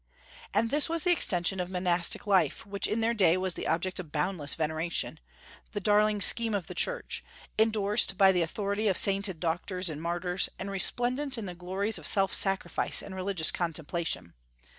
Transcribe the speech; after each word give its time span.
And 0.51 0.71
this 0.71 0.89
was 0.89 1.03
the 1.03 1.11
extension 1.11 1.59
of 1.59 1.69
monastic 1.69 2.25
life, 2.25 2.65
which 2.65 2.87
in 2.87 3.01
their 3.01 3.13
day 3.13 3.37
was 3.37 3.53
the 3.53 3.67
object 3.67 3.99
of 3.99 4.11
boundless 4.11 4.55
veneration, 4.55 5.19
the 5.73 5.79
darling 5.79 6.21
scheme 6.21 6.55
of 6.55 6.65
the 6.65 6.73
Church, 6.73 7.23
indorsed 7.55 8.17
by 8.17 8.31
the 8.31 8.41
authority 8.41 8.87
of 8.87 8.97
sainted 8.97 9.39
doctors 9.39 9.91
and 9.91 10.01
martyrs, 10.01 10.49
and 10.57 10.71
resplendent 10.71 11.37
in 11.37 11.45
the 11.45 11.53
glories 11.53 11.99
of 11.99 12.07
self 12.07 12.33
sacrifice 12.33 13.03
and 13.03 13.13
religious 13.13 13.51
contemplation. 13.51 14.33